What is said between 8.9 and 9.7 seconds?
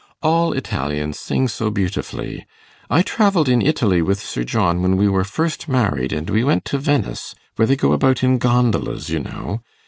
you know.